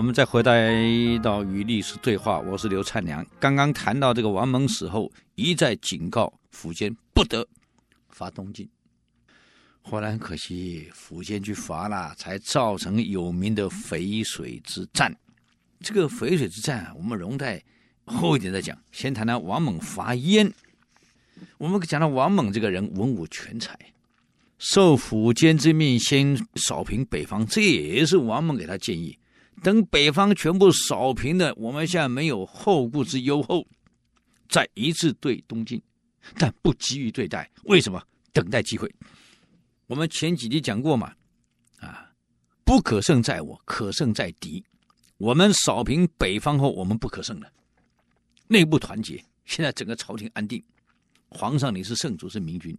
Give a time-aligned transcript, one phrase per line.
[0.00, 0.82] 我们再回来
[1.18, 3.22] 到与历史对话，我是刘灿良。
[3.38, 7.46] 刚刚谈到这个王猛死后，一再警告苻坚不得
[8.08, 8.66] 伐东晋。
[9.82, 15.14] 后来很可惜，苻坚去伐了，才造成有名的淝水之战。
[15.80, 17.62] 这个淝水之战，我们容在
[18.06, 18.74] 后一点再讲。
[18.92, 20.50] 先谈谈王猛伐燕。
[21.58, 23.78] 我们讲到王猛这个人文武全才，
[24.56, 29.18] 受苻坚之命先扫平北方，这也是王猛给他建议。
[29.62, 33.66] 等北方全部扫平了，我们现在没有后顾之忧后，
[34.48, 35.80] 再一致对东晋，
[36.38, 37.50] 但不急于对待。
[37.64, 38.02] 为什么？
[38.32, 38.92] 等待机会。
[39.86, 41.12] 我们前几集讲过嘛，
[41.80, 42.12] 啊，
[42.64, 44.64] 不可胜在我，可胜在敌。
[45.18, 47.52] 我们扫平北方后，我们不可胜了，
[48.46, 49.22] 内部团结。
[49.44, 50.62] 现在整个朝廷安定，
[51.28, 52.78] 皇上你是圣主，是明君，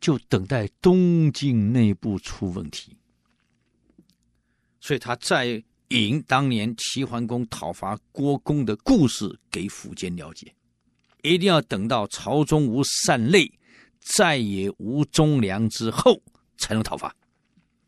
[0.00, 2.96] 就等待东晋内部出问题。
[4.80, 10.54] 所以他再引当年齐桓公讨伐郭公的故事给苻坚了解，
[11.22, 13.50] 一定要等到朝中无善类，
[14.00, 16.22] 再也无忠良之后，
[16.56, 17.14] 才能讨伐。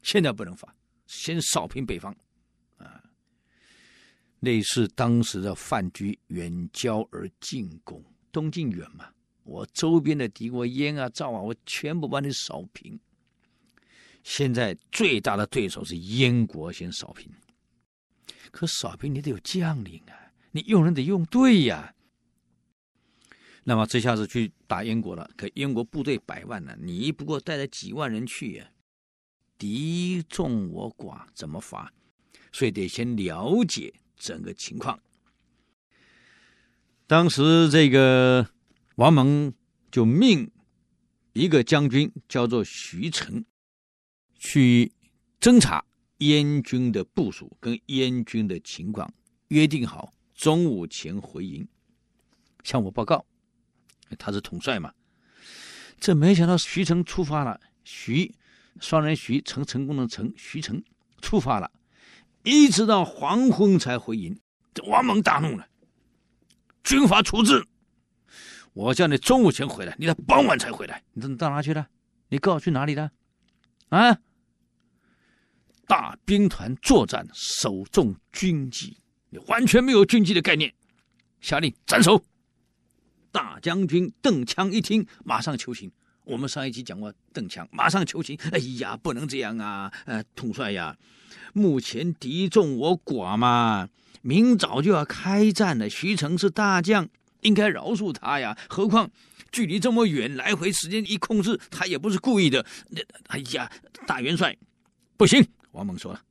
[0.02, 0.74] 现在不能伐，
[1.06, 2.14] 先扫平北方。
[2.78, 3.02] 啊，
[4.40, 8.02] 类似当时的范雎远交而进攻，
[8.32, 9.10] 东晋远嘛，
[9.44, 12.98] 我周边的敌国燕啊、赵啊，我全部把你扫平。
[14.22, 17.30] 现在最大的对手是燕国，先扫平。
[18.50, 21.94] 可扫平你得有将领啊，你用人得用对呀。
[23.64, 28.70] 那么这下子去打燕国了，可燕国部队百万呢，你不过带了几万人去呀，
[29.58, 31.92] 敌众我寡，怎么伐？
[32.52, 34.98] 所以得先了解整个情况。
[37.06, 38.48] 当时这个
[38.96, 39.52] 王蒙
[39.90, 40.50] 就命
[41.32, 43.44] 一个将军叫做徐成。
[44.40, 44.90] 去
[45.38, 45.84] 侦查
[46.18, 49.12] 燕军的部署跟燕军的情况，
[49.48, 51.68] 约定好中午前回营，
[52.64, 53.24] 向我报告。
[54.18, 54.92] 他是统帅嘛，
[56.00, 58.34] 这没想到徐成出发了，徐
[58.80, 60.82] 双人徐成成功的成徐成
[61.20, 61.70] 出发了，
[62.42, 64.36] 一直到黄昏才回营。
[64.72, 65.68] 这王猛大怒了，
[66.82, 67.66] 军法处置，
[68.72, 71.86] 我叫你中午前回来，你到傍晚才回来，你到哪去了？
[72.30, 73.12] 你告去哪里了？
[73.90, 74.18] 啊？
[75.90, 78.96] 大兵团作战，首重军纪，
[79.28, 80.72] 你完全没有军纪的概念。
[81.40, 82.24] 下令斩首。
[83.32, 85.90] 大将军邓羌一听，马上求情。
[86.22, 88.38] 我们上一集讲过，邓羌马上求情。
[88.52, 89.92] 哎呀，不能这样啊！
[90.04, 90.96] 呃，统帅呀，
[91.54, 93.88] 目前敌众我寡嘛，
[94.22, 95.90] 明早就要开战了。
[95.90, 97.08] 徐成是大将，
[97.40, 98.56] 应该饶恕他呀。
[98.68, 99.10] 何况
[99.50, 102.64] 距离这么远，来回时间一控制，他也不是故意的。
[102.90, 103.68] 那哎呀，
[104.06, 104.56] 大元帅，
[105.16, 105.44] 不行。
[105.72, 106.22] 王猛说了：“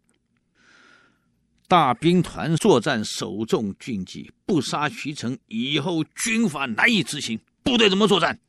[1.68, 7.40] 大兵团作战，首重军纪，不杀徐成，以后军法难以执行。
[7.64, 8.40] 部队怎么作战？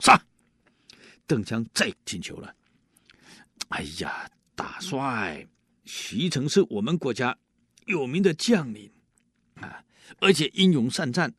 [0.00, 0.20] 杀！”
[1.26, 2.54] 邓羌再请求了
[3.70, 5.46] ：“哎呀，大帅，
[5.84, 7.36] 徐成是我们国家
[7.86, 8.90] 有名的将领
[9.54, 9.82] 啊，
[10.20, 11.34] 而且英勇善战。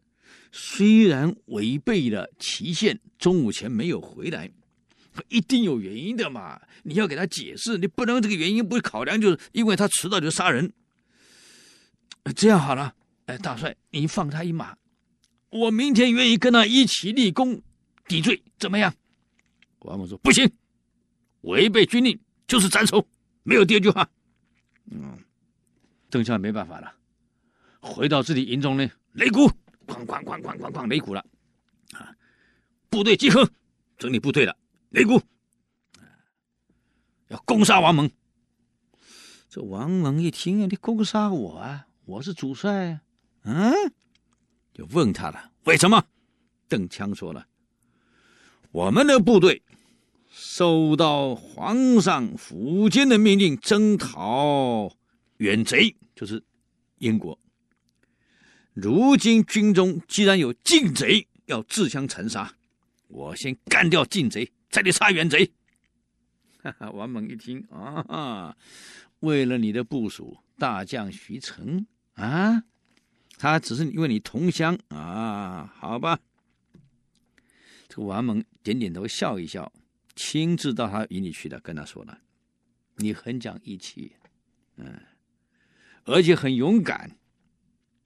[0.52, 4.52] 虽然违背了期限，中午前没有回来。”
[5.30, 6.62] 一定有原因的嘛！
[6.84, 10.72] 你要给他解释，你不能这个原因不考量，就是因为他迟到就杀人。
[12.36, 12.94] 这样好了，
[13.26, 14.76] 哎，大帅，你放他一马，
[15.50, 17.62] 我明天愿意跟他一起立功
[18.06, 18.94] 抵罪，怎么样？
[19.80, 20.50] 王猛说不行，
[21.42, 23.08] 违背军令就是斩首，
[23.44, 24.10] 没有第二句话。
[24.92, 25.18] 嗯，
[26.10, 26.94] 邓羌没办法了，
[27.80, 29.50] 回到自己营中呢，擂鼓，
[29.88, 31.26] 哐哐哐哐哐哐擂鼓了，
[31.94, 32.14] 啊，
[32.90, 33.50] 部队集合，
[33.98, 34.58] 整理部队了。
[34.98, 35.22] 擂鼓，
[37.28, 38.10] 要攻杀王猛。
[39.48, 43.02] 这王猛一听啊，你攻杀我啊，我是主帅啊，
[43.44, 43.72] 嗯，
[44.74, 46.04] 就问他了，为什么？
[46.68, 47.46] 邓羌说了，
[48.72, 49.62] 我们的部队
[50.32, 54.92] 受到皇上苻坚的命令征讨
[55.38, 56.44] 远贼，就是
[56.98, 57.38] 燕国。
[58.74, 62.52] 如今军中既然有晋贼要自相残杀，
[63.10, 64.52] 我先干掉晋贼。
[64.70, 65.52] 在这里杀元贼，
[66.94, 68.56] 王猛一听啊，
[69.22, 72.64] 为了你的部署大将徐成啊，
[73.38, 76.20] 他只是因为你同乡啊，好吧。
[77.88, 79.72] 这个王猛点点头，笑一笑，
[80.16, 82.20] 亲自到他营里去了，跟他说了
[82.98, 84.12] ：“你很讲义气，
[84.76, 85.00] 嗯，
[86.04, 87.18] 而且很勇敢。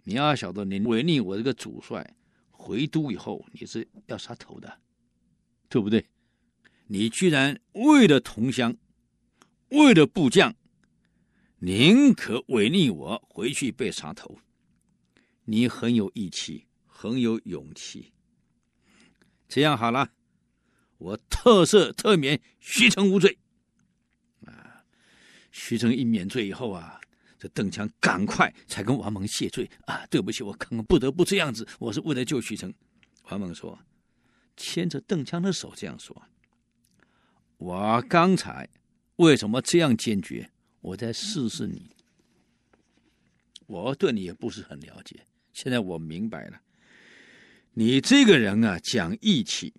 [0.04, 2.16] 你要晓得，你违逆我这个主帅，
[2.52, 4.80] 回都以后你是要杀头的，
[5.68, 6.06] 对不对？”
[6.94, 8.76] 你居然为了同乡，
[9.70, 10.54] 为了部将，
[11.60, 14.42] 宁可违逆我，回去被杀头。
[15.46, 18.12] 你很有义气，很有勇气。
[19.48, 20.12] 这样好了，
[20.98, 23.38] 我特赦特免徐成无罪。
[24.46, 24.84] 啊，
[25.50, 27.00] 徐成一免罪以后啊，
[27.40, 32.74] 这邓强赶快才跟王蒙谢罪啊，对不起，我可能不得不这样子，我是为了救徐成。
[33.30, 33.80] 王蒙说，
[34.58, 36.22] 牵着邓强的手这样说
[37.62, 38.68] ：“我刚才
[39.18, 40.50] 为什么这样坚决？”
[40.82, 41.92] 我在试试你，
[43.68, 45.28] 我对你也不是很了解。
[45.54, 46.60] 现在我明白了，
[47.74, 49.76] 你这个人啊，讲义气，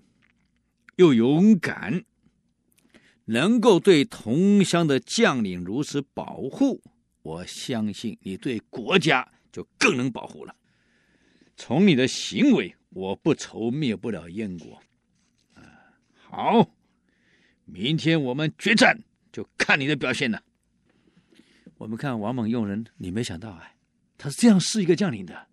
[0.95, 2.05] 又勇敢，
[3.25, 6.81] 能够对同乡的将领如此保护，
[7.23, 10.55] 我相信你对国家就更能保护了。
[11.57, 14.81] 从你的行为，我不愁灭不了燕国。
[15.55, 16.71] 啊，好，
[17.73, 19.03] 明天我们决战，
[19.33, 20.43] 就看你的表现了。
[21.79, 23.73] 我们看王猛用人，你没想到啊，
[24.19, 25.49] 他是这样试一个将领的。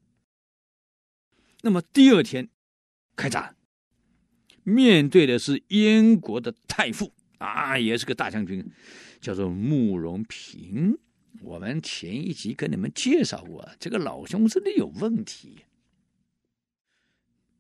[1.62, 2.50] 那么第二天
[3.16, 3.56] 开战，
[4.64, 8.70] 面对的是燕国的太傅啊，也是个大将军，
[9.22, 11.00] 叫做慕容平。
[11.42, 15.64] 我们前一集跟你们介绍过，这个老兄真的有问题。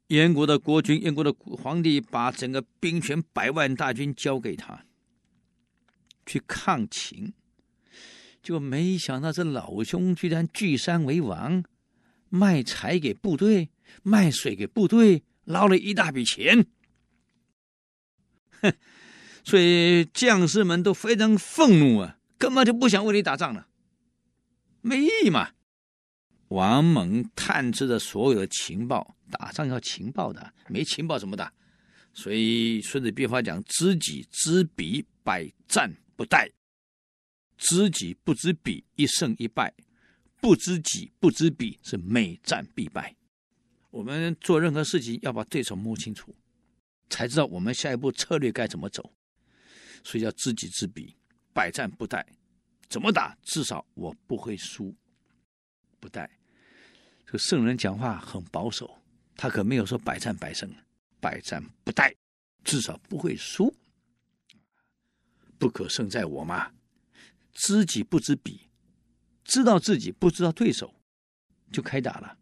[0.09, 4.85] 燕国的国君，燕国的皇帝把整个兵权百万大军交给他，
[6.25, 7.33] 去抗秦。
[8.41, 11.63] 就没想到这老兄居然据山为王，
[12.29, 13.69] 卖柴给部队，
[14.01, 16.65] 卖水给部队，捞了一大笔钱。
[18.61, 18.73] 哼，
[19.43, 23.67] 所以将士们都非常愤怒啊，根本就不想为你打仗了，
[24.81, 25.51] 没意义嘛。
[26.49, 31.51] 王猛探知的所有的情报，打仗要情报的，没情报怎么打？
[32.13, 36.51] 所以《孙子兵法》讲：知己知彼，百战不殆。
[37.57, 39.69] 知己不知彼，一胜一败；
[40.41, 43.15] 不知己不知彼，是每战必败。
[43.91, 46.35] 我们做任何事情要把对手摸清楚，
[47.09, 49.13] 才知道我们下一步策略该怎么走。
[50.03, 51.15] 所以叫知己知彼，
[51.53, 52.25] 百战不殆。
[52.87, 53.37] 怎么打？
[53.43, 54.95] 至少我不会输。
[55.99, 56.25] 不殆，
[57.29, 58.89] 这个圣人讲话很保守，
[59.35, 60.67] 他可没有说百战百胜。
[61.19, 62.11] 百战不殆，
[62.63, 63.71] 至少不会输。
[65.59, 66.71] 不可胜在我嘛。
[67.53, 68.61] 知己不知彼，
[69.43, 70.95] 知道自己不知道对手，
[71.71, 72.35] 就开打了，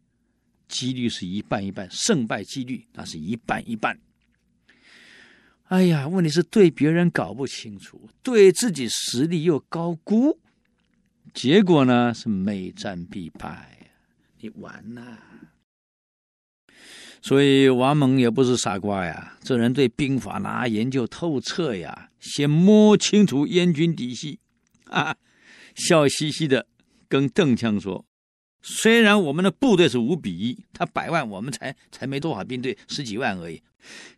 [0.70, 4.00] 几率是一半一半，胜败几率那是一半一半。
[5.66, 10.40] 哎呀，问题是对别人搞不清楚，对自己实力又高估，
[11.34, 13.77] 结果呢是每战必败，
[14.40, 15.20] 你完了。
[17.22, 24.40] 所以王猛也不是傻瓜呀，这人对兵法哪研究透彻呀，先摸清楚燕军底细。
[24.86, 25.18] 啊，
[25.76, 26.68] 笑嘻嘻的
[27.10, 28.06] 跟邓强说
[28.62, 33.62] ：“虽然我们的部队是五比一，他百万，我们才才没多少兵队，十几万而已。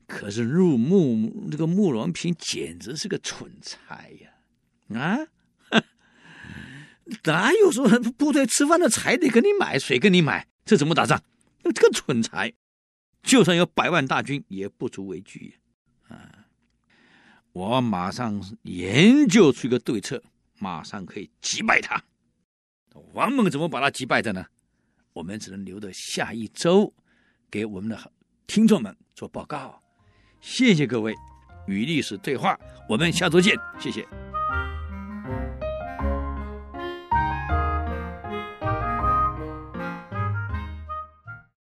[0.05, 4.99] 可是入慕这个慕容平简直是个蠢材呀！
[4.99, 5.17] 啊，
[7.23, 11.21] 哪有说部队吃饭的柴得给你买，水给你买，这怎么打仗？
[11.63, 12.53] 这个蠢材，
[13.23, 15.59] 就算有百万大军也不足为惧
[16.07, 16.47] 啊！
[17.51, 20.23] 我马上研究出一个对策。”
[20.61, 22.03] 马上可以击败他，
[23.13, 24.45] 王猛怎么把他击败的呢？
[25.13, 26.93] 我们只能留到下一周
[27.49, 28.11] 给我们的
[28.45, 29.81] 听众们做报告。
[30.41, 31.15] 谢谢各位，
[31.65, 34.05] 与历史对话，我们下周见，谢谢。